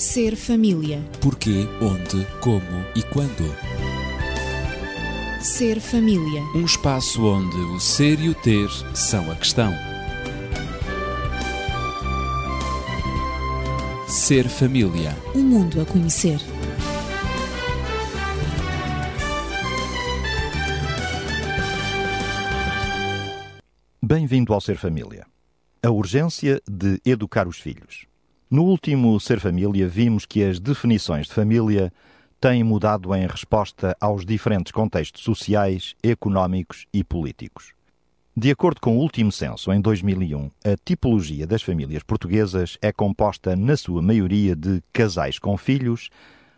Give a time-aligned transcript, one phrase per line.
[0.00, 1.04] Ser família.
[1.20, 3.54] Porquê, onde, como e quando.
[5.42, 6.40] Ser família.
[6.54, 9.70] Um espaço onde o ser e o ter são a questão.
[14.08, 15.14] Ser família.
[15.34, 16.38] Um mundo a conhecer.
[24.02, 25.26] Bem-vindo ao Ser Família.
[25.82, 28.09] A urgência de educar os filhos.
[28.50, 31.92] No último Ser Família, vimos que as definições de família
[32.40, 37.74] têm mudado em resposta aos diferentes contextos sociais, económicos e políticos.
[38.36, 43.54] De acordo com o último censo, em 2001, a tipologia das famílias portuguesas é composta,
[43.54, 46.10] na sua maioria, de casais com filhos,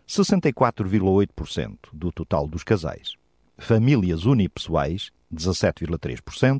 [0.07, 3.13] 64,8% do total dos casais.
[3.55, 6.59] Famílias unipessoais, 17,3%.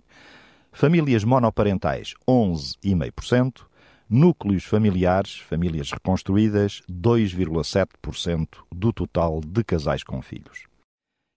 [0.72, 3.73] Famílias monoparentais, 11,5%.
[4.10, 10.66] Núcleos familiares, famílias reconstruídas, 2,7% do total de casais com filhos.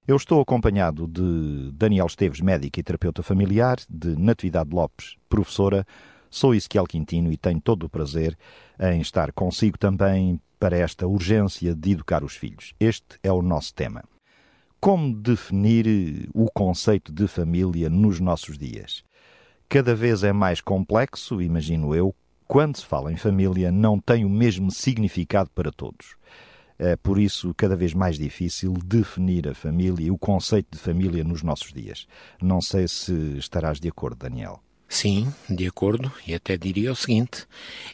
[0.06, 5.86] Eu estou acompanhado de Daniel Esteves, médico e terapeuta familiar, de Natividade Lopes, professora.
[6.30, 8.36] Sou Ezequiel Quintino e tenho todo o prazer
[8.78, 12.72] em estar consigo também para esta urgência de educar os filhos.
[12.78, 14.04] Este é o nosso tema.
[14.80, 19.02] Como definir o conceito de família nos nossos dias?
[19.68, 22.14] Cada vez é mais complexo, imagino eu,
[22.46, 26.16] quando se fala em família, não tem o mesmo significado para todos.
[26.78, 31.24] É por isso cada vez mais difícil definir a família e o conceito de família
[31.24, 32.06] nos nossos dias.
[32.40, 34.62] Não sei se estarás de acordo, Daniel.
[34.88, 37.46] Sim, de acordo, e até diria o seguinte: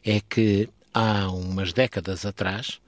[0.04, 2.80] é que há umas décadas atrás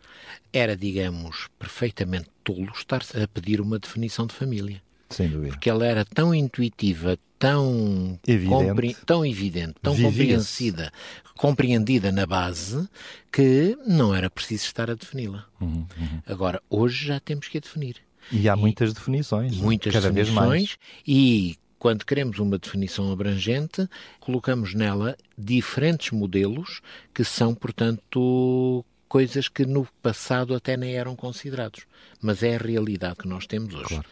[0.53, 4.83] era, digamos, perfeitamente tolo estar a pedir uma definição de família.
[5.11, 5.53] Sem dúvida.
[5.53, 8.97] Porque ela era tão intuitiva, tão Evidente.
[9.05, 10.17] tão evidente, tão Vivia-se.
[10.19, 10.93] compreensida,
[11.37, 12.89] compreendida na base,
[13.31, 15.45] que não era preciso estar a defini-la.
[15.61, 15.87] Uhum,
[16.27, 17.97] Agora, hoje já temos que a definir.
[18.33, 19.57] E há muitas definições.
[19.57, 20.49] Muitas cada vez mais.
[20.49, 23.87] definições e quando queremos uma definição abrangente,
[24.19, 26.81] colocamos nela diferentes modelos
[27.13, 31.83] que são, portanto, coisas que no passado até nem eram considerados,
[32.23, 33.89] mas é a realidade que nós temos hoje.
[33.89, 34.05] Claro.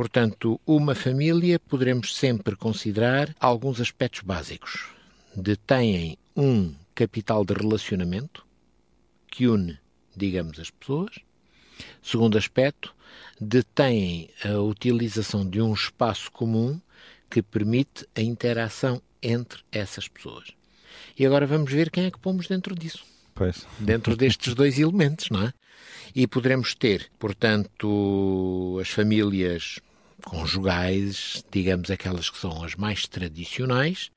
[0.00, 4.88] Portanto, uma família poderemos sempre considerar alguns aspectos básicos.
[5.36, 8.42] Detêm um capital de relacionamento
[9.30, 9.78] que une,
[10.16, 11.16] digamos, as pessoas.
[12.00, 12.94] Segundo aspecto,
[13.38, 16.80] detêm a utilização de um espaço comum
[17.28, 20.48] que permite a interação entre essas pessoas.
[21.18, 23.66] E agora vamos ver quem é que pomos dentro disso Pois.
[23.78, 25.52] dentro destes dois elementos, não é?
[26.14, 29.78] E poderemos ter, portanto, as famílias
[30.20, 34.10] conjugais, digamos aquelas que são as mais tradicionais,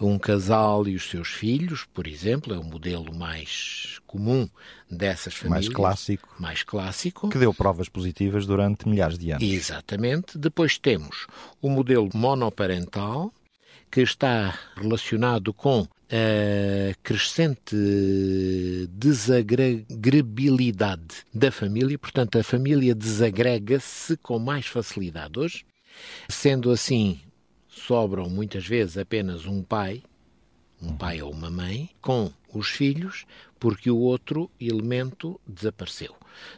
[0.00, 4.48] um casal e os seus filhos, por exemplo, é o modelo mais comum
[4.90, 5.66] dessas famílias.
[5.66, 6.34] Mais clássico.
[6.38, 7.28] Mais clássico.
[7.28, 9.42] Que deu provas positivas durante milhares de anos.
[9.42, 10.38] Exatamente.
[10.38, 11.26] Depois temos
[11.60, 13.32] o modelo monoparental,
[13.90, 17.76] que está relacionado com a crescente
[18.90, 25.66] desagregabilidade da família, portanto, a família desagrega-se com mais facilidade hoje.
[26.28, 27.20] Sendo assim,
[27.68, 30.02] sobram muitas vezes apenas um pai,
[30.80, 33.26] um pai ou uma mãe, com os filhos,
[33.58, 36.14] porque o outro elemento desapareceu.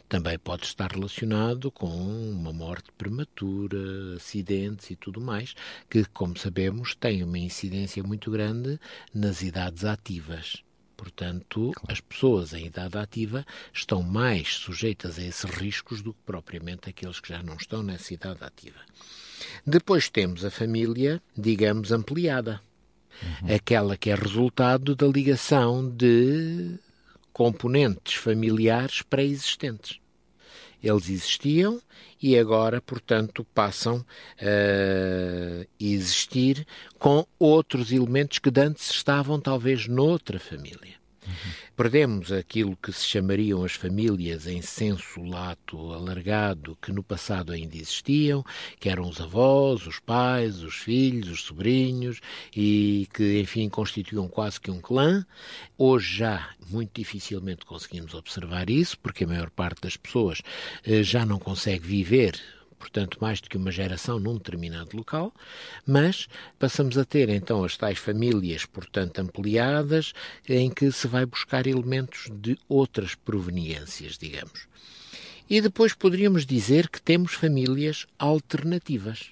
[0.07, 5.55] Também pode estar relacionado com uma morte prematura, acidentes e tudo mais,
[5.89, 8.79] que, como sabemos, têm uma incidência muito grande
[9.13, 10.63] nas idades ativas.
[10.95, 13.43] Portanto, as pessoas em idade ativa
[13.73, 18.13] estão mais sujeitas a esses riscos do que propriamente aqueles que já não estão nessa
[18.13, 18.79] idade ativa.
[19.65, 22.61] Depois temos a família, digamos, ampliada.
[23.53, 26.77] Aquela que é resultado da ligação de
[27.33, 29.99] componentes familiares pré-existentes.
[30.83, 31.79] Eles existiam
[32.21, 34.05] e agora, portanto, passam
[34.39, 36.65] a existir
[36.97, 40.99] com outros elementos que antes estavam talvez noutra família.
[41.75, 47.75] Perdemos aquilo que se chamariam as famílias em senso lato alargado, que no passado ainda
[47.75, 48.43] existiam,
[48.79, 52.19] que eram os avós, os pais, os filhos, os sobrinhos
[52.55, 55.25] e que, enfim, constituíam quase que um clã.
[55.77, 60.41] Hoje já muito dificilmente conseguimos observar isso, porque a maior parte das pessoas
[60.85, 62.39] eh, já não consegue viver
[62.81, 65.31] portanto, mais do que uma geração num determinado local,
[65.85, 70.13] mas passamos a ter então as tais famílias, portanto, ampliadas,
[70.49, 74.67] em que se vai buscar elementos de outras proveniências, digamos.
[75.47, 79.29] E depois poderíamos dizer que temos famílias alternativas.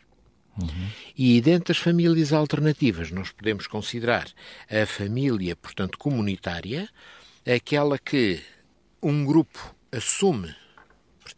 [1.18, 4.28] E dentre as famílias alternativas, nós podemos considerar
[4.70, 6.90] a família, portanto, comunitária,
[7.46, 8.42] aquela que
[9.02, 10.54] um grupo assume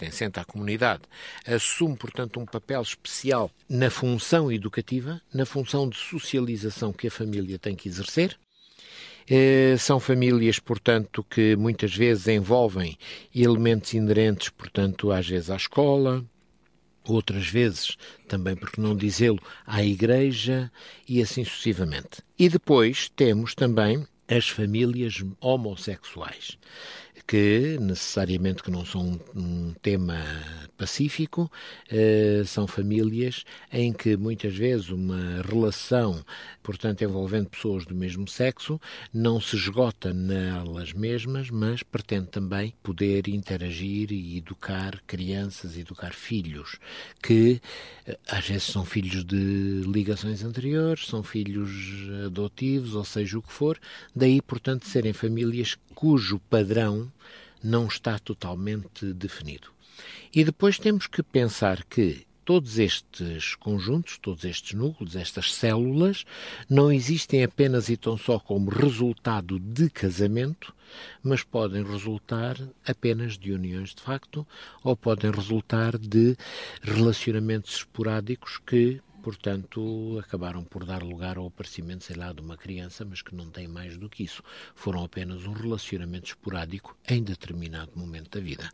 [0.02, 1.04] pertencente à comunidade,
[1.46, 7.60] assume, portanto, um papel especial na função educativa, na função de socialização que a família
[7.60, 8.36] tem que exercer.
[9.30, 12.98] Eh, são famílias, portanto, que muitas vezes envolvem
[13.34, 16.26] elementos inerentes, portanto, às vezes à escola,
[17.08, 17.96] outras vezes,
[18.28, 20.72] também porque não dizê-lo, à igreja
[21.08, 22.24] e assim sucessivamente.
[22.38, 26.58] E depois temos também as famílias homossexuais
[27.28, 30.18] que necessariamente que não são um, um tema
[30.82, 31.52] pacífico,
[31.92, 36.26] eh, são famílias em que muitas vezes uma relação,
[36.64, 38.82] portanto envolvendo pessoas do mesmo sexo,
[39.14, 46.80] não se esgota nelas mesmas, mas pretende também poder interagir e educar crianças, educar filhos,
[47.22, 47.62] que
[48.08, 51.70] eh, às vezes são filhos de ligações anteriores, são filhos
[52.26, 53.80] adotivos, ou seja o que for,
[54.16, 57.12] daí portanto serem famílias cujo padrão
[57.64, 59.70] não está totalmente definido.
[60.34, 66.26] E depois temos que pensar que todos estes conjuntos, todos estes núcleos, estas células,
[66.70, 70.74] não existem apenas e tão só como resultado de casamento,
[71.24, 74.46] mas podem resultar apenas de uniões de facto
[74.84, 76.36] ou podem resultar de
[76.82, 83.06] relacionamentos esporádicos que portanto, acabaram por dar lugar ao aparecimento, sei lá, de uma criança,
[83.06, 84.44] mas que não tem mais do que isso.
[84.76, 88.70] Foram apenas um relacionamento esporádico em determinado momento da vida.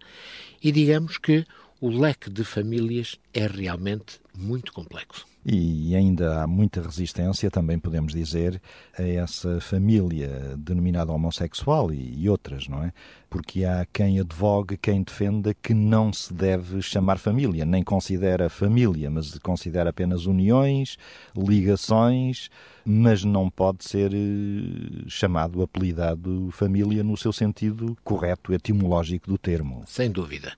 [0.64, 1.46] E digamos que
[1.80, 5.26] o leque de famílias é realmente muito complexo.
[5.50, 8.62] E ainda há muita resistência, também podemos dizer,
[9.00, 12.92] a essa família denominada homossexual e, e outras, não é?
[13.30, 19.10] Porque há quem advogue, quem defenda que não se deve chamar família, nem considera família,
[19.10, 20.98] mas considera apenas uniões,
[21.36, 22.50] ligações,
[22.90, 29.84] mas não pode ser eh, chamado, apelidado família no seu sentido correto, etimológico do termo.
[29.86, 30.54] Sem dúvida.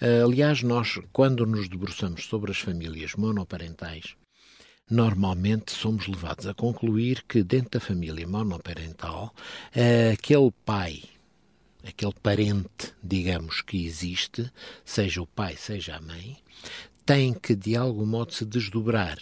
[0.00, 4.14] Eh, aliás, nós, quando nos debruçamos sobre as famílias monoparentais,
[4.90, 9.34] normalmente somos levados a concluir que dentro da família monoparental,
[9.74, 11.02] eh, aquele pai,
[11.86, 14.50] aquele parente, digamos, que existe,
[14.84, 16.36] seja o pai, seja a mãe,
[17.06, 19.18] tem que de algum modo se desdobrar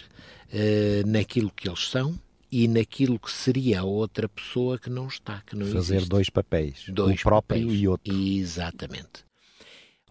[1.07, 2.17] naquilo que eles são
[2.51, 6.09] e naquilo que seria a outra pessoa que não está, que não Fazer existe.
[6.09, 7.81] dois papéis, dois o próprio papéis.
[7.81, 8.13] e outro.
[8.15, 9.25] Exatamente.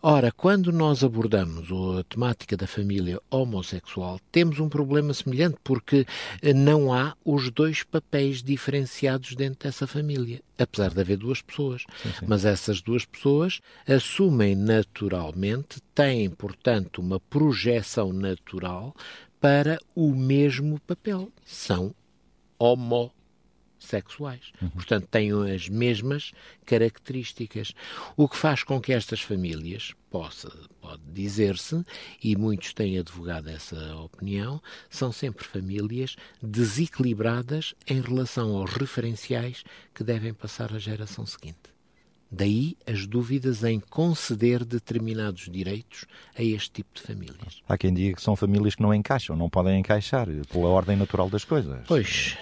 [0.04, 6.04] Ora, quando nós abordamos a temática da família homossexual, temos um problema semelhante, porque
[6.42, 11.84] eh, não há os dois papéis diferenciados dentro dessa família, apesar de haver duas pessoas.
[12.02, 12.26] Sim, sim.
[12.26, 18.96] Mas essas duas pessoas assumem naturalmente, têm, portanto, uma projeção natural
[19.40, 21.30] para o mesmo papel.
[21.44, 21.94] São
[22.58, 23.21] homossexuais.
[24.60, 24.70] Uhum.
[24.70, 26.32] Portanto, têm as mesmas
[26.64, 27.72] características.
[28.16, 31.84] O que faz com que estas famílias, possa, pode dizer-se,
[32.22, 39.64] e muitos têm advogado essa opinião, são sempre famílias desequilibradas em relação aos referenciais
[39.94, 41.72] que devem passar à geração seguinte.
[42.34, 47.62] Daí as dúvidas em conceder determinados direitos a este tipo de famílias.
[47.68, 51.28] Há quem diga que são famílias que não encaixam, não podem encaixar pela ordem natural
[51.28, 51.84] das coisas.
[51.86, 52.38] Pois,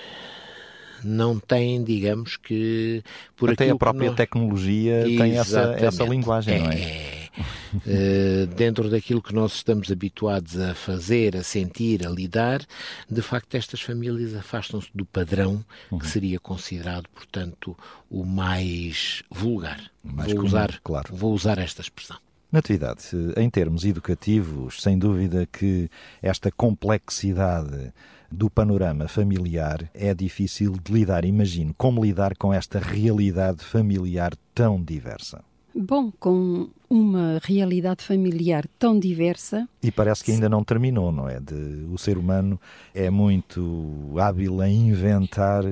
[1.06, 3.02] não têm, digamos que
[3.36, 4.16] por Até a própria nós...
[4.16, 5.18] tecnologia Exatamente.
[5.18, 6.76] tem essa, essa linguagem, é, não é?
[6.76, 7.30] é.
[7.74, 12.64] uh, dentro daquilo que nós estamos habituados a fazer, a sentir, a lidar,
[13.08, 15.98] de facto estas famílias afastam-se do padrão uhum.
[15.98, 17.76] que seria considerado, portanto,
[18.10, 19.80] o mais vulgar.
[20.02, 21.14] Mais vou, comum, usar, claro.
[21.14, 22.16] vou usar esta expressão.
[22.50, 23.04] Natividade,
[23.36, 25.88] em termos educativos, sem dúvida que
[26.20, 27.92] esta complexidade
[28.30, 31.24] do panorama familiar é difícil de lidar.
[31.24, 35.42] Imagino como lidar com esta realidade familiar tão diversa.
[35.74, 39.68] Bom, com uma realidade familiar tão diversa.
[39.80, 41.38] E parece que ainda não terminou, não é?
[41.38, 42.60] De, o ser humano
[42.92, 45.62] é muito hábil em inventar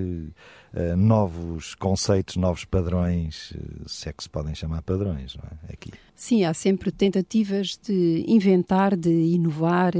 [0.75, 5.72] uh, novos conceitos, novos padrões, uh, se é que se podem chamar padrões, não é?
[5.72, 5.90] Aqui.
[6.14, 9.92] Sim, há sempre tentativas de inventar, de inovar,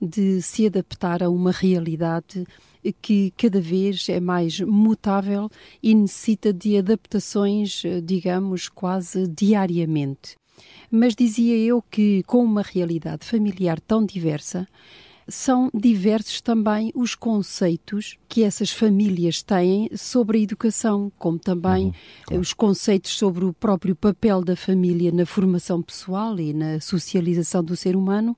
[0.00, 2.46] de se adaptar a uma realidade
[3.02, 5.50] que cada vez é mais mutável
[5.82, 10.36] e necessita de adaptações, digamos, quase diariamente.
[10.90, 14.66] Mas dizia eu que, com uma realidade familiar tão diversa,
[15.28, 21.92] são diversos também os conceitos que essas famílias têm sobre a educação, como também uhum,
[22.26, 22.42] claro.
[22.42, 27.76] os conceitos sobre o próprio papel da família na formação pessoal e na socialização do
[27.76, 28.36] ser humano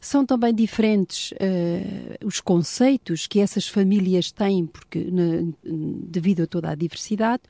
[0.00, 6.70] São também diferentes uh, os conceitos que essas famílias têm, porque na, devido a toda
[6.70, 7.42] a diversidade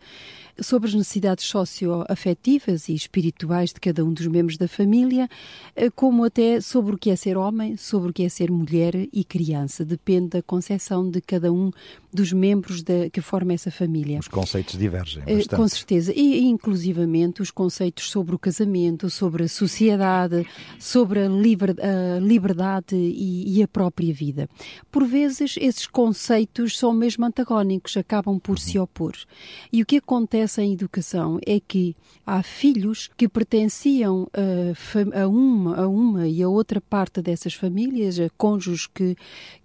[0.60, 5.28] sobre as necessidades socioafetivas e espirituais de cada um dos membros da família,
[5.74, 8.94] eh, como até sobre o que é ser homem, sobre o que é ser mulher
[9.12, 9.84] e criança.
[9.84, 11.70] Depende da concepção de cada um
[12.12, 14.18] dos membros da, que forma essa família.
[14.18, 15.56] Os conceitos divergem eh, bastante.
[15.56, 16.12] Com certeza.
[16.14, 20.46] E, inclusivamente, os conceitos sobre o casamento, sobre a sociedade,
[20.78, 24.48] sobre a, liber, a liberdade e, e, a própria vida.
[24.90, 28.56] Por vezes, esses conceitos são mesmo antagónicos, acabam por uhum.
[28.56, 29.14] se opor.
[29.72, 35.76] E o que acontece em educação é que há filhos que pertenciam a, a uma,
[35.82, 39.16] a uma e a outra parte dessas famílias, a cônjuges que,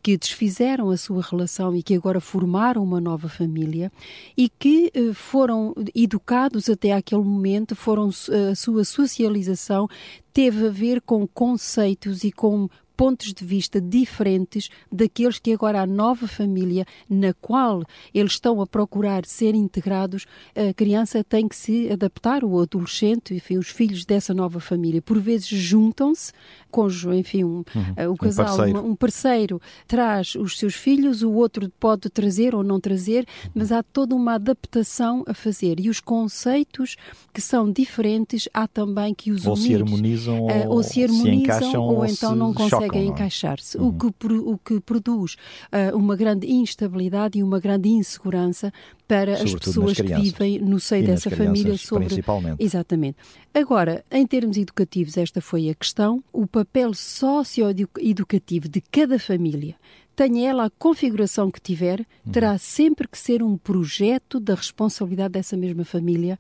[0.02, 3.92] que desfizeram a sua relação e que agora formaram uma nova família
[4.36, 9.88] e que eh, foram educados até aquele momento, foram a sua socialização
[10.34, 12.70] teve a ver com conceitos e com
[13.02, 17.82] pontos de vista diferentes daqueles que agora a nova família na qual
[18.14, 23.58] eles estão a procurar ser integrados, a criança tem que se adaptar, o adolescente, enfim,
[23.58, 25.02] os filhos dessa nova família.
[25.02, 26.32] Por vezes juntam-se,
[26.70, 28.86] cônjuge, enfim, um, uhum, o casal, um parceiro.
[28.86, 29.62] um parceiro.
[29.88, 34.36] traz os seus filhos, o outro pode trazer ou não trazer, mas há toda uma
[34.36, 35.80] adaptação a fazer.
[35.80, 36.98] E os conceitos
[37.34, 39.66] que são diferentes, há também que os ou unir.
[39.66, 43.06] Se harmonizam, uh, ou se harmonizam, se ou, ou então não conseguem conseguem é?
[43.06, 43.88] encaixar-se, uhum.
[43.88, 45.36] o, que, o que produz
[45.72, 48.72] uh, uma grande instabilidade e uma grande insegurança
[49.08, 52.64] para Sobretudo as pessoas que vivem no seio dessa família sobre principalmente.
[52.64, 53.18] exatamente.
[53.54, 59.76] Agora, em termos educativos, esta foi a questão, o papel socioeducativo de cada família
[60.22, 62.58] tenha ela a configuração que tiver, terá uhum.
[62.60, 66.38] sempre que ser um projeto da responsabilidade dessa mesma família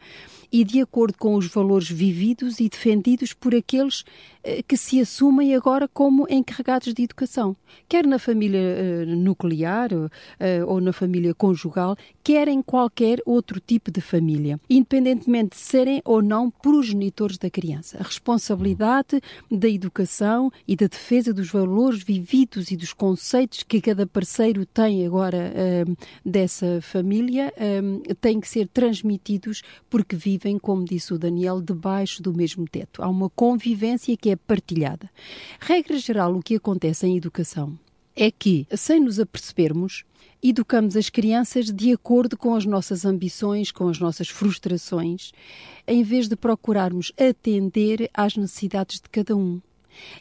[0.51, 4.03] e de acordo com os valores vividos e defendidos por aqueles
[4.43, 7.55] eh, que se assumem agora como encarregados de educação,
[7.87, 9.89] quer na família eh, nuclear
[10.39, 16.01] eh, ou na família conjugal, quer em qualquer outro tipo de família, independentemente de serem
[16.03, 17.97] ou não progenitores da criança.
[17.99, 24.05] A responsabilidade da educação e da defesa dos valores vividos e dos conceitos que cada
[24.05, 25.53] parceiro tem agora
[26.25, 27.53] dessa família
[28.19, 33.01] tem que ser transmitidos porque vivem, como disse o Daniel, debaixo do mesmo teto.
[33.01, 35.09] Há uma convivência que é partilhada.
[35.57, 37.79] Regra geral, o que acontece em educação
[38.13, 40.03] é que, sem nos apercebermos,
[40.43, 45.31] educamos as crianças de acordo com as nossas ambições, com as nossas frustrações,
[45.87, 49.61] em vez de procurarmos atender às necessidades de cada um.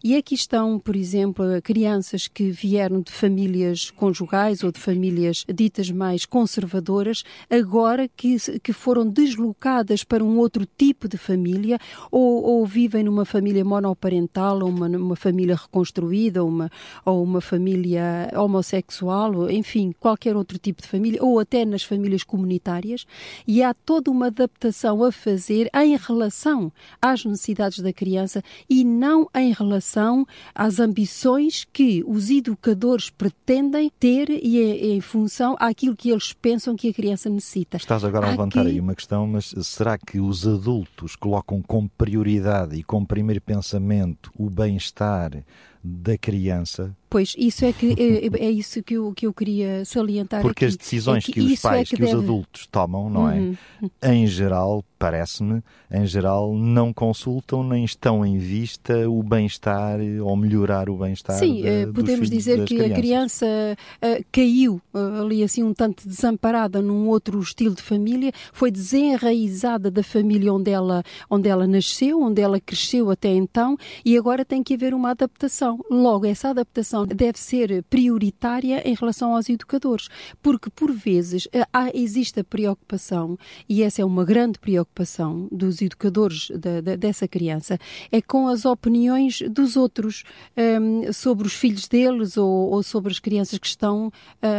[0.03, 5.91] E aqui estão, por exemplo, crianças que vieram de famílias conjugais ou de famílias ditas
[5.91, 11.79] mais conservadoras, agora que, que foram deslocadas para um outro tipo de família
[12.11, 16.71] ou, ou vivem numa família monoparental ou uma, uma família reconstruída ou uma,
[17.05, 23.07] ou uma família homossexual, enfim, qualquer outro tipo de família, ou até nas famílias comunitárias,
[23.47, 29.29] e há toda uma adaptação a fazer em relação às necessidades da criança e não
[29.35, 36.11] em relação às ambições que os educadores pretendem ter e em, em função àquilo que
[36.11, 37.77] eles pensam que a criança necessita.
[37.77, 38.71] Estás agora a levantar Aqui...
[38.71, 44.31] aí uma questão, mas será que os adultos colocam como prioridade e como primeiro pensamento
[44.37, 45.45] o bem-estar
[45.83, 50.43] da criança Pois, isso é, que, é, é, isso que eu, que eu queria salientar
[50.43, 50.73] Porque aqui.
[50.73, 52.15] as decisões é que, que os é pais, é que, que deve...
[52.15, 53.35] os adultos tomam, não é?
[53.35, 53.57] uhum.
[54.01, 54.15] é?
[54.15, 55.61] Em geral, parece-me,
[55.91, 61.63] em geral, não consultam nem estão em vista o bem-estar ou melhorar o bem-estar Sim,
[61.63, 62.93] de, eh, podemos dizer que crianças.
[62.93, 68.31] a criança uh, caiu uh, ali assim um tanto desamparada num outro estilo de família,
[68.53, 74.17] foi desenraizada da família onde ela, onde ela nasceu, onde ela cresceu até então e
[74.17, 75.70] agora tem que haver uma adaptação.
[75.91, 80.09] Logo, essa adaptação deve ser prioritária em relação aos educadores,
[80.43, 85.83] porque por vezes eh, há, existe a preocupação, e essa é uma grande preocupação dos
[85.83, 87.79] educadores de, de, dessa criança,
[88.11, 90.25] é com as opiniões dos outros
[90.57, 94.13] um, ehm, sobre os filhos deles ou, ou, sobre as crianças que estão uh,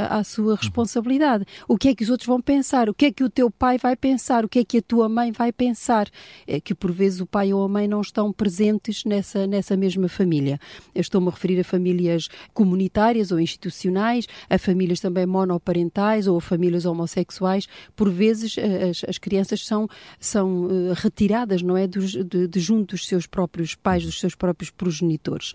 [0.10, 1.46] à sua responsabilidade.
[1.68, 2.90] O que é que os outros vão pensar?
[2.90, 4.46] O que é que o teu pai vai pensar?
[4.46, 6.10] O que é que a tua mãe vai pensar?
[6.48, 10.08] É que por vezes o pai ou a mãe não estão presentes nessa, nessa mesma
[10.08, 10.60] família.
[11.02, 16.86] Estou-me a referir a famílias comunitárias ou institucionais, a famílias também monoparentais ou a famílias
[16.86, 17.68] homossexuais.
[17.96, 19.88] Por vezes as, as crianças são,
[20.20, 24.70] são uh, retiradas, não é, de, de junto dos seus próprios pais, dos seus próprios
[24.70, 25.54] progenitores.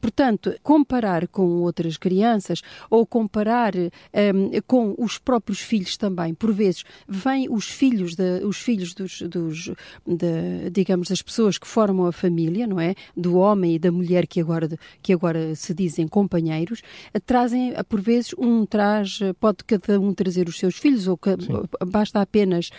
[0.00, 6.52] Portanto, comparar com outras crianças ou comparar um, ehm, com os próprios filhos também, por
[6.52, 9.72] vezes, vêm os filhos, de, os filhos dos, dos
[10.06, 12.94] de, digamos, das pessoas que formam a família, não é?
[13.16, 14.68] Do homem e da mulher que agora
[15.02, 16.82] que agora se dizem companheiros,
[17.24, 21.30] trazem, por vezes, um traz, pode cada um trazer os seus filhos, ou que,
[21.86, 22.70] basta apenas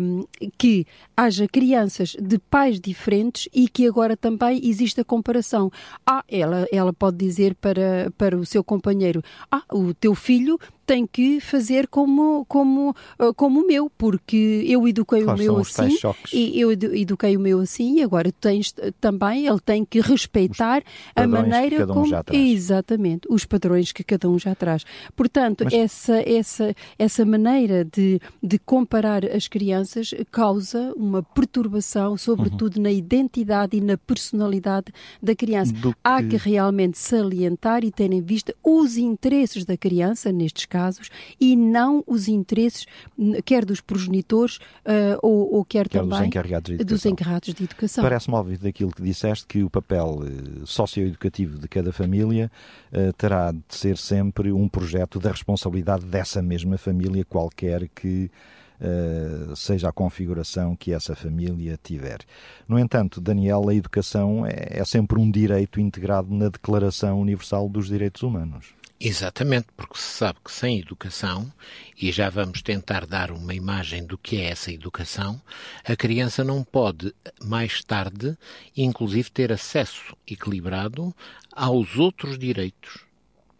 [0.00, 0.24] um,
[0.56, 0.86] que
[1.16, 5.70] haja crianças de pais diferentes e que agora também existe a comparação.
[6.06, 11.06] Ah, ela, ela pode dizer para, para o seu companheiro: Ah, o teu filho tem
[11.06, 15.98] que fazer como como uh, como o meu, porque eu eduquei claro, o meu assim
[16.32, 20.82] e eu eduquei o meu assim e agora tens também ele tem que respeitar
[21.14, 24.82] a maneira um como exatamente os padrões que cada um já traz.
[25.14, 25.74] Portanto, Mas...
[25.74, 32.84] essa essa essa maneira de de comparar as crianças causa uma perturbação, sobretudo uhum.
[32.84, 34.90] na identidade e na personalidade
[35.22, 35.70] da criança.
[35.74, 35.94] Que...
[36.02, 41.10] Há que realmente salientar e ter em vista os interesses da criança nestes casos casos
[41.40, 42.86] e não os interesses
[43.44, 47.12] quer dos progenitores uh, ou, ou, quer, quer também dos encarregados de educação.
[47.12, 48.04] encarregados de educação.
[48.04, 52.50] Parece-me óbvio daquilo que disseste que o papel uh, socioeducativo de cada família
[52.92, 58.30] uh, terá de ser sempre um projeto da responsabilidade dessa mesma família, qualquer que
[58.80, 62.20] Uh, seja a configuração que essa família tiver.
[62.68, 67.88] No entanto, Daniel, a educação é, é sempre um direito integrado na Declaração Universal dos
[67.88, 68.77] Direitos Humanos.
[69.00, 71.52] Exatamente, porque se sabe que sem educação,
[71.96, 75.40] e já vamos tentar dar uma imagem do que é essa educação,
[75.84, 78.36] a criança não pode, mais tarde,
[78.76, 81.14] inclusive ter acesso equilibrado
[81.52, 83.06] aos outros direitos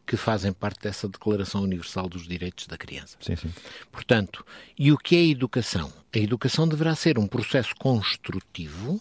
[0.05, 3.17] que fazem parte dessa Declaração Universal dos Direitos da Criança.
[3.21, 3.53] Sim, sim.
[3.93, 4.45] Portanto,
[4.77, 5.93] e o que é a educação?
[6.13, 8.93] A educação deverá ser um processo construtivo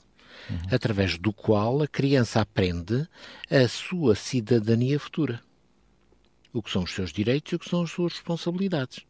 [0.50, 0.60] uhum.
[0.70, 3.08] através do qual a criança aprende
[3.50, 5.41] a sua cidadania futura
[6.54, 9.06] o que são os seus direitos e o que são as suas responsabilidades.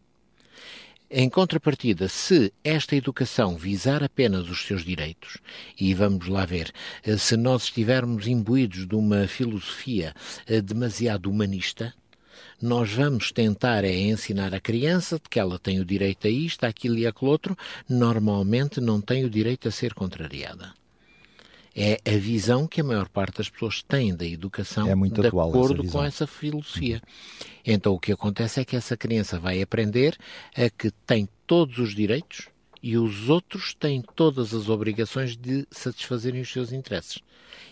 [1.09, 5.37] Em contrapartida, se esta educação visar apenas os seus direitos,
[5.79, 10.13] e vamos lá ver, eh, se nós estivermos imbuídos de uma filosofia
[10.45, 11.93] eh, demasiado humanista,
[12.61, 16.97] nós vamos tentar é ensinar a criança que ela tem o direito a isto, aquilo
[16.97, 20.73] e aquilo outro, normalmente não tem o direito a ser contrariada
[21.77, 25.27] é a visão que a maior parte das pessoas tem da educação é muito de
[25.27, 26.99] acordo essa com essa filosofia.
[27.63, 30.17] Então o que acontece é que essa criança vai aprender
[30.55, 32.47] a que tem todos os direitos
[32.81, 37.19] e os outros têm todas as obrigações de satisfazerem os seus interesses.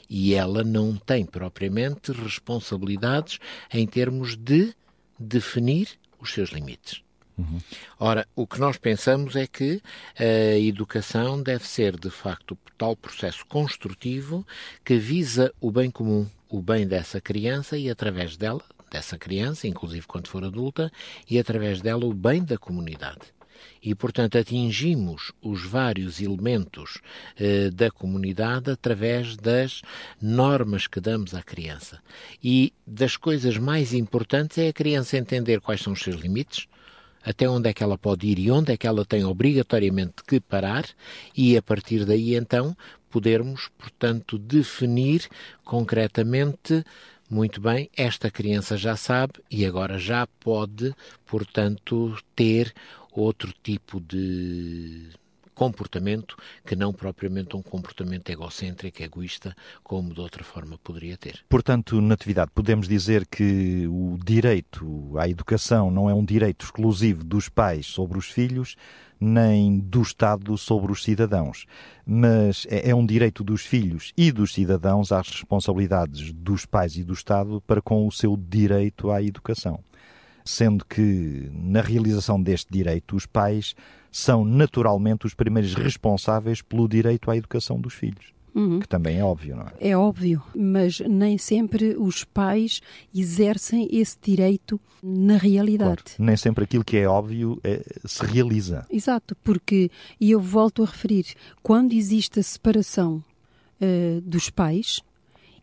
[0.08, 3.39] E ela não tem propriamente responsabilidades
[3.73, 4.75] em termos de
[5.17, 7.05] definir os seus limites.
[7.38, 7.60] Uhum.
[8.00, 9.82] Ora, o que nós pensamos é que
[10.17, 14.45] a educação deve ser, de facto, tal processo construtivo
[14.84, 20.06] que visa o bem comum, o bem dessa criança e, através dela, dessa criança, inclusive
[20.08, 20.91] quando for adulta,
[21.30, 23.36] e através dela o bem da comunidade.
[23.82, 27.02] E, portanto, atingimos os vários elementos
[27.38, 29.82] eh, da comunidade através das
[30.21, 32.02] normas que damos à criança.
[32.43, 36.67] E das coisas mais importantes é a criança entender quais são os seus limites,
[37.25, 40.39] até onde é que ela pode ir e onde é que ela tem obrigatoriamente que
[40.39, 40.85] parar?
[41.35, 42.77] E a partir daí então
[43.09, 45.27] podermos, portanto, definir
[45.63, 46.85] concretamente
[47.29, 50.93] muito bem, esta criança já sabe e agora já pode,
[51.25, 52.71] portanto, ter
[53.11, 55.09] outro tipo de
[55.56, 61.39] comportamento que não propriamente um comportamento egocêntrico, egoísta, como de outra forma poderia ter.
[61.50, 67.50] Portanto, Natividade, podemos dizer que o direito à educação não é um direito exclusivo dos
[67.50, 68.76] pais sobre os filhos,
[69.20, 71.65] nem do Estado sobre os cidadãos,
[72.06, 77.04] mas é, é um direito dos filhos e dos cidadãos às responsabilidades dos pais e
[77.04, 79.80] do Estado para com o seu direito à educação.
[80.47, 83.75] Sendo que, na realização deste direito, os pais
[84.12, 88.36] são naturalmente os primeiros responsáveis pelo direito à educação dos filhos.
[88.55, 88.79] Uhum.
[88.79, 89.89] Que também é óbvio, não é?
[89.89, 92.79] É óbvio, mas nem sempre os pais
[93.13, 96.03] exercem esse direito na realidade.
[96.03, 96.15] Claro.
[96.19, 98.86] Nem sempre aquilo que é óbvio é, se realiza.
[98.89, 101.25] Exato, porque, e eu volto a referir,
[101.62, 103.21] quando existe a separação
[103.81, 105.01] uh, dos pais,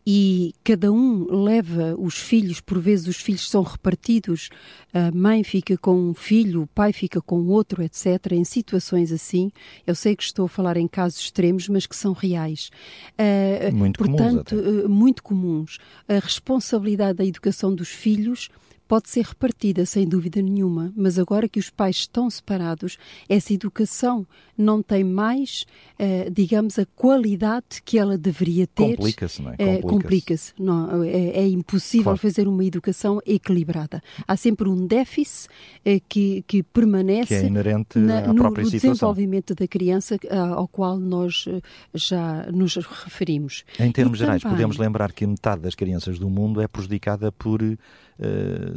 [0.05, 4.49] e cada um leva os filhos, por vezes os filhos são repartidos,
[4.93, 8.31] a mãe fica com um filho, o pai fica com outro, etc.
[8.31, 9.49] Em situações assim,
[9.87, 12.69] eu sei que estou a falar em casos extremos, mas que são reais.
[13.17, 14.83] Uh, muito portanto, comuns.
[14.83, 15.77] Uh, muito comuns.
[16.07, 18.49] A responsabilidade da educação dos filhos
[18.87, 24.25] pode ser repartida sem dúvida nenhuma, mas agora que os pais estão separados, essa educação
[24.57, 25.65] não tem mais,
[25.99, 28.95] uh, digamos, a qualidade que ela deveria ter.
[28.95, 29.81] Complica-se, não é?
[29.81, 30.53] Complica-se.
[30.53, 32.19] Complica é, é, impossível claro.
[32.19, 34.01] fazer uma educação equilibrada.
[34.27, 35.47] Há sempre um déficit
[35.85, 38.91] uh, que, que permanece que é inerente na, à própria no, situação.
[38.91, 41.45] desenvolvimento da criança uh, ao qual nós
[41.93, 43.63] já nos referimos.
[43.79, 44.57] Em termos e gerais, também...
[44.57, 47.77] podemos lembrar que metade das crianças do mundo é prejudicada por eh,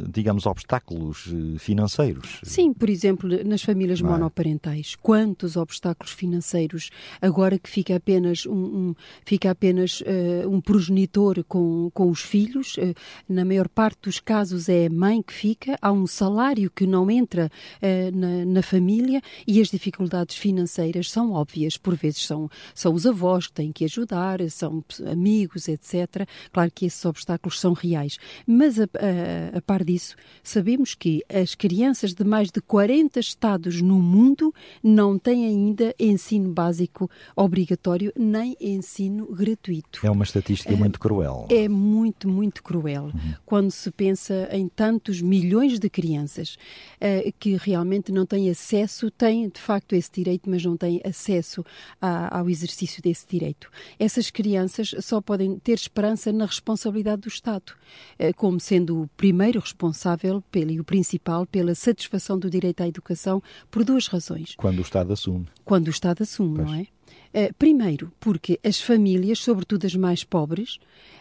[0.09, 2.39] digamos, obstáculos eh, financeiros.
[2.43, 4.03] Sim, por exemplo, nas famílias é?
[4.03, 6.89] monoparentais, quantos obstáculos financeiros
[7.21, 12.77] agora que fica apenas um, um fica apenas uh, um progenitor com, com os filhos,
[12.77, 12.93] uh,
[13.27, 17.09] na maior parte dos casos é a mãe que fica, há um salário que não
[17.09, 22.93] entra uh, na, na, família e as dificuldades financeiras são óbvias, por vezes são, são
[22.93, 26.27] os avós que têm que ajudar, são amigos, etc.
[26.51, 31.55] Claro que esses obstáculos são reais, mas a, a a, par disso, sabemos que as
[31.55, 38.55] crianças de mais de 40 estados no mundo não têm ainda ensino básico obrigatório nem
[38.59, 40.05] ensino gratuito.
[40.05, 41.47] É uma estatística é, muito cruel.
[41.49, 43.05] É muito, muito cruel.
[43.05, 43.33] Uhum.
[43.45, 46.57] Quando se pensa em tantos milhões de crianças
[46.95, 51.65] uh, que realmente não têm acesso, têm de facto esse direito, mas não têm acesso
[52.01, 53.69] a, ao exercício desse direito.
[53.99, 57.73] Essas crianças só podem ter esperança na responsabilidade do Estado,
[58.19, 63.41] uh, como sendo primeiro responsável pelo, e o principal pela satisfação do direito à educação
[63.69, 64.53] por duas razões.
[64.55, 65.47] Quando o Estado assume.
[65.65, 66.67] Quando o Estado assume, pois.
[66.67, 66.87] não é?
[67.33, 70.79] Uh, primeiro, porque as famílias, sobretudo as mais pobres,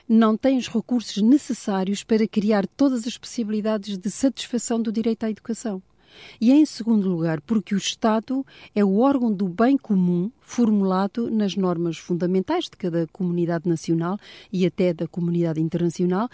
[0.08, 5.30] não têm os recursos necessários para criar todas as possibilidades de satisfação do direito à
[5.30, 5.82] educação.
[6.40, 11.56] E, em segundo lugar, porque o Estado é o órgão do bem comum formulado nas
[11.56, 14.16] normas fundamentais de cada comunidade nacional
[14.52, 16.28] e até da comunidade internacional,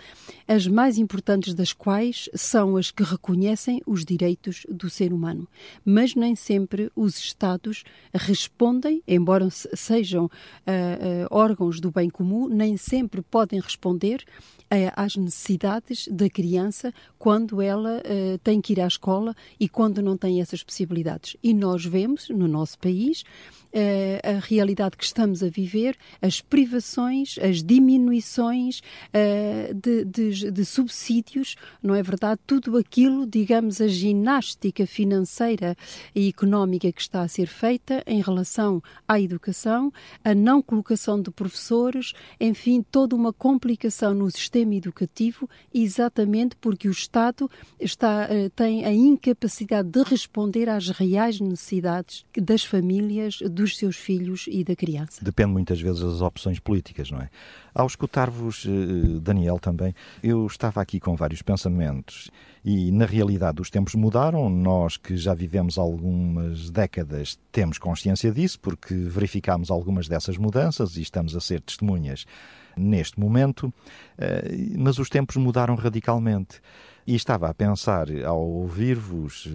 [0.46, 5.48] as mais importantes das quais são as que reconhecem os direitos do ser humano.
[5.82, 10.30] Mas nem sempre os Estados respondem, embora sejam uh, uh,
[11.30, 14.24] órgãos do bem comum, nem sempre podem responder
[14.96, 20.16] às necessidades da criança quando ela uh, tem que ir à escola e quando não
[20.16, 21.36] tem essas possibilidades.
[21.42, 23.24] E nós vemos no nosso país
[23.72, 31.56] a realidade que estamos a viver, as privações, as diminuições uh, de, de, de, subsídios,
[31.82, 32.40] não é verdade?
[32.46, 35.76] Tudo aquilo, digamos, a ginástica financeira
[36.14, 39.92] e económica que está a ser feita em relação à educação,
[40.24, 46.92] a não colocação de professores, enfim, toda uma complicação no sistema educativo, exatamente porque o
[46.92, 53.96] Estado está, uh, tem a incapacidade de responder às reais necessidades das famílias, dos seus
[53.96, 55.24] filhos e da criança.
[55.24, 57.30] Depende muitas vezes das opções políticas, não é?
[57.72, 62.28] Ao escutar-vos, eh, Daniel, também, eu estava aqui com vários pensamentos
[62.64, 64.50] e, na realidade, os tempos mudaram.
[64.50, 71.02] Nós que já vivemos algumas décadas temos consciência disso, porque verificámos algumas dessas mudanças e
[71.02, 72.26] estamos a ser testemunhas
[72.76, 73.72] neste momento,
[74.18, 76.60] eh, mas os tempos mudaram radicalmente.
[77.06, 79.48] E estava a pensar, ao ouvir-vos,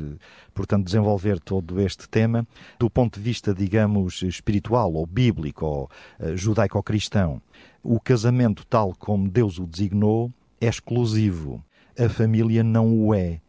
[0.54, 2.46] portanto, desenvolver todo este tema,
[2.78, 7.42] do ponto de vista, digamos, espiritual ou bíblico ou uh, judaico-cristão.
[7.82, 11.64] O casamento, tal como Deus o designou, é exclusivo.
[11.98, 13.40] A família não o é.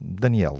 [0.00, 0.58] Daniel,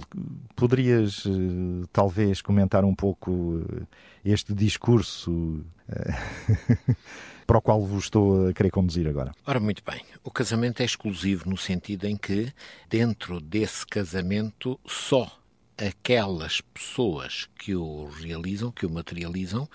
[0.55, 3.87] poderias uh, talvez comentar um pouco uh,
[4.25, 5.63] este discurso
[7.45, 9.31] para o qual vos estou a querer conduzir agora.
[9.45, 10.01] Ora, muito bem.
[10.23, 12.51] O casamento é exclusivo no sentido em que,
[12.89, 15.39] dentro desse casamento, só
[15.77, 19.69] aquelas pessoas que o realizam, que o materializam,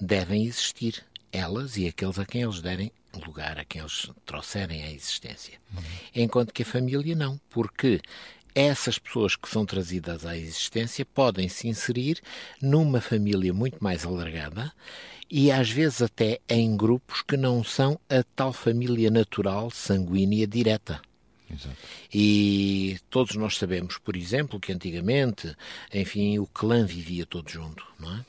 [0.00, 1.04] devem existir.
[1.32, 2.92] Elas e aqueles a quem eles derem
[3.24, 5.58] lugar, a quem eles trouxerem à existência.
[5.72, 5.82] Uhum.
[6.14, 8.00] Enquanto que a família não, porque
[8.54, 12.20] essas pessoas que são trazidas à existência podem se inserir
[12.60, 14.72] numa família muito mais alargada
[15.30, 21.00] e às vezes até em grupos que não são a tal família natural, sanguínea, direta.
[21.48, 21.76] Exato.
[22.12, 25.54] E todos nós sabemos, por exemplo, que antigamente,
[25.92, 28.24] enfim, o clã vivia todo junto, não é?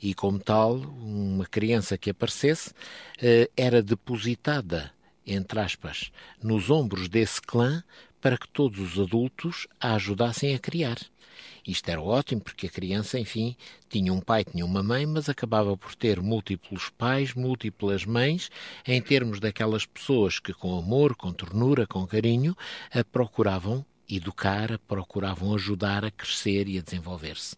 [0.00, 2.72] E como tal, uma criança que aparecesse
[3.20, 4.92] eh, era depositada,
[5.26, 7.82] entre aspas, nos ombros desse clã
[8.26, 10.96] para que todos os adultos a ajudassem a criar.
[11.64, 13.54] Isto era ótimo porque a criança, enfim,
[13.88, 18.50] tinha um pai, tinha uma mãe, mas acabava por ter múltiplos pais, múltiplas mães,
[18.84, 22.56] em termos daquelas pessoas que com amor, com ternura, com carinho,
[22.92, 27.54] a procuravam educar, procuravam ajudar a crescer e a desenvolver-se.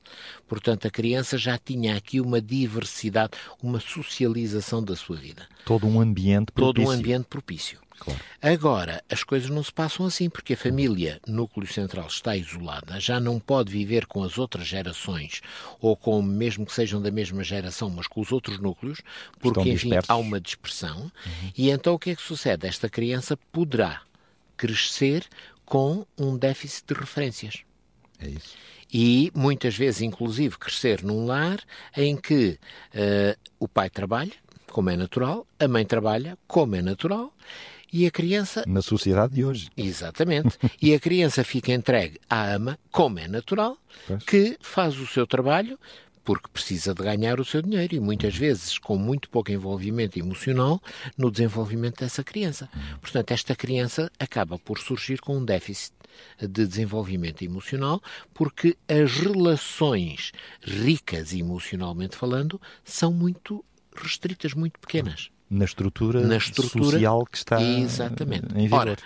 [0.46, 5.48] Portanto, a criança já tinha aqui uma diversidade, uma socialização da sua vida.
[5.64, 6.74] Todo um ambiente propício.
[6.74, 7.80] Todo um ambiente propício.
[7.98, 8.20] Claro.
[8.40, 13.18] Agora, as coisas não se passam assim, porque a família, núcleo central, está isolada, já
[13.18, 15.40] não pode viver com as outras gerações,
[15.80, 19.00] ou com, mesmo que sejam da mesma geração, mas com os outros núcleos,
[19.40, 21.00] porque, enfim, há uma dispersão.
[21.00, 21.52] Uhum.
[21.56, 22.66] E então o que é que sucede?
[22.66, 24.02] Esta criança poderá
[24.56, 25.26] crescer
[25.64, 27.62] com um déficit de referências.
[28.20, 28.56] É isso.
[28.92, 31.60] E muitas vezes, inclusive, crescer num lar
[31.96, 32.58] em que
[32.94, 34.32] uh, o pai trabalha,
[34.70, 37.32] como é natural, a mãe trabalha, como é natural,
[37.92, 38.64] e a criança.
[38.66, 39.70] Na sociedade de hoje.
[39.76, 40.58] Exatamente.
[40.80, 44.24] e a criança fica entregue à ama, como é natural, pois.
[44.24, 45.78] que faz o seu trabalho
[46.28, 50.78] porque precisa de ganhar o seu dinheiro e muitas vezes com muito pouco envolvimento emocional
[51.16, 52.68] no desenvolvimento dessa criança.
[53.00, 55.94] Portanto, esta criança acaba por surgir com um déficit
[56.38, 58.02] de desenvolvimento emocional
[58.34, 63.64] porque as relações ricas emocionalmente falando são muito
[63.96, 65.30] restritas, muito pequenas.
[65.50, 68.46] Na estrutura, Na estrutura social que está exatamente.
[68.54, 68.80] em vigor.
[68.80, 68.96] Ora,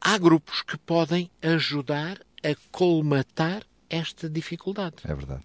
[0.00, 4.96] há grupos que podem ajudar a colmatar esta dificuldade.
[5.04, 5.42] É verdade.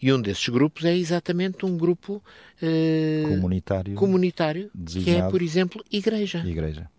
[0.00, 2.22] E um desses grupos é exatamente um grupo
[2.60, 6.44] eh, comunitário, comunitário que é, por exemplo, igreja.
[6.46, 6.90] Igreja.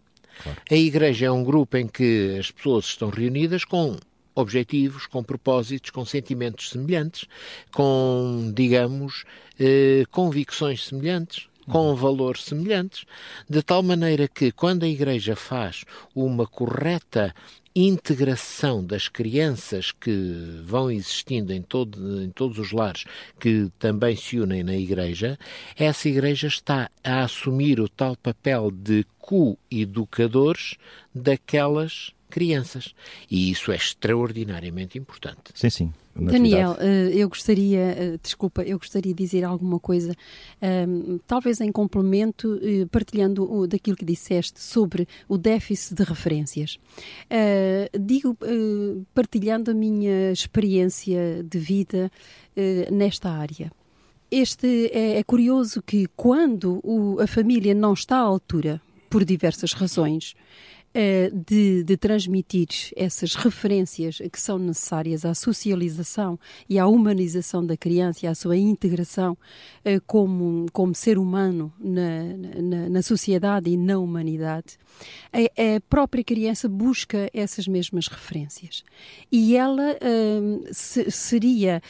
[0.41, 0.61] Claro.
[0.69, 3.95] A igreja é um grupo em que as pessoas estão reunidas com
[4.33, 7.25] objetivos, com propósitos, com sentimentos semelhantes,
[7.71, 9.23] com, digamos,
[9.59, 13.05] eh, convicções semelhantes, com valores semelhantes,
[13.49, 15.83] de tal maneira que quando a Igreja faz
[16.15, 17.33] uma correta
[17.75, 20.11] integração das crianças que
[20.63, 23.05] vão existindo em, todo, em todos os lares
[23.39, 25.37] que também se unem na Igreja,
[25.75, 30.75] essa Igreja está a assumir o tal papel de co-educadores
[31.13, 32.93] daquelas crianças.
[33.29, 35.51] E isso é extraordinariamente importante.
[35.53, 35.93] Sim, sim.
[36.19, 40.15] Daniel, eh, eu gostaria, eh, desculpa, eu gostaria de dizer alguma coisa,
[40.61, 46.79] ehm, talvez em complemento, eh, partilhando daquilo que disseste sobre o déficit de referências.
[47.99, 48.37] Digo,
[49.13, 52.11] partilhando a minha experiência de vida
[52.91, 53.71] nesta área.
[54.31, 56.81] Este é, é curioso que quando
[57.21, 60.35] a família não está à altura, por diversas razões,
[61.31, 68.25] de, de, transmitir essas referências que são necessárias à socialização e à humanização da criança
[68.25, 69.37] e à sua integração
[69.85, 74.77] eh, como, como ser humano na, na, na sociedade e na humanidade,
[75.31, 78.83] a, a, própria criança busca essas mesmas referências.
[79.31, 79.97] E ela
[80.41, 81.81] um, se, seria,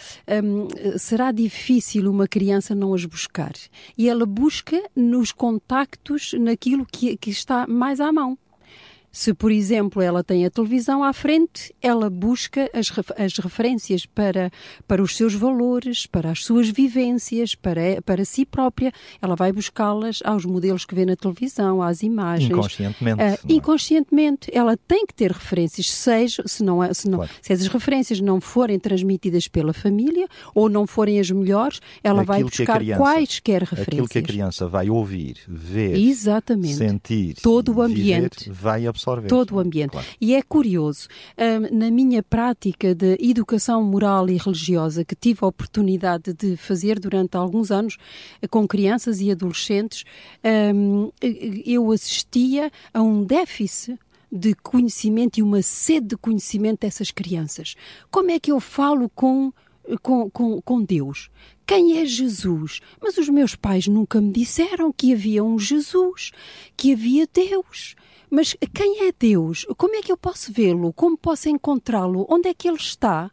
[0.44, 3.54] um, será difícil uma criança não as buscar.
[3.98, 8.38] E ela busca nos contactos, naquilo que, que está mais à mão.
[9.12, 14.52] Se, por exemplo, ela tem a televisão à frente, ela busca as, as referências para,
[14.88, 18.92] para os seus valores, para as suas vivências, para, para si própria.
[19.22, 22.52] Ela vai buscá-las aos modelos que vê na televisão, às imagens.
[22.52, 23.22] Inconscientemente.
[23.24, 24.52] Uh, inconscientemente.
[24.54, 27.32] Ela tem que ter referências, seja, se, não, é, se, não, claro.
[27.42, 32.34] se essas referências não forem transmitidas pela família ou não forem as melhores, ela aquilo
[32.34, 33.88] vai buscar criança, quaisquer referências.
[33.88, 36.76] Aquilo que a criança vai ouvir, ver, Exatamente.
[36.76, 39.28] sentir, todo o ambiente viver, vai absorver.
[39.28, 39.92] Todo o ambiente.
[39.92, 40.08] Claro.
[40.20, 41.08] E é curioso,
[41.38, 47.00] um, na minha prática de educação moral e religiosa, que tive a oportunidade de fazer
[47.00, 47.98] durante alguns anos
[48.42, 50.04] eh, com crianças e adolescentes,
[50.74, 51.12] um,
[51.66, 53.98] eu assistia a um déficit
[54.32, 57.76] de conhecimento e uma sede de conhecimento dessas crianças.
[58.12, 59.54] Como é que eu falo com
[60.02, 61.30] com, com, com Deus.
[61.66, 62.82] Quem é Jesus?
[63.02, 66.32] Mas os meus pais nunca me disseram que havia um Jesus,
[66.76, 67.96] que havia Deus.
[68.30, 69.66] Mas quem é Deus?
[69.78, 70.92] Como é que eu posso vê-lo?
[70.94, 72.26] Como posso encontrá-lo?
[72.30, 73.32] Onde é que ele está?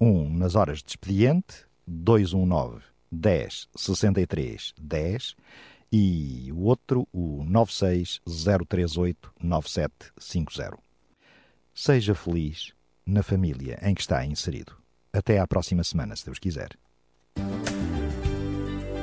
[0.00, 5.36] Um nas horas de expediente, 219 10 63 10
[5.92, 8.20] e o outro, o 96
[8.68, 10.78] 038 9750.
[11.74, 12.72] Seja feliz
[13.06, 14.72] na família em que está inserido.
[15.12, 16.70] Até à próxima semana, se Deus quiser.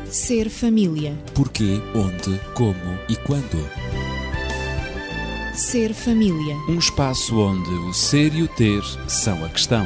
[0.05, 1.17] Ser família.
[1.33, 3.57] Porquê, onde, como e quando.
[5.55, 6.55] Ser família.
[6.69, 9.85] Um espaço onde o ser e o ter são a questão.